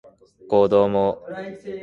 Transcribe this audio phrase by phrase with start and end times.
[0.49, 1.19] こども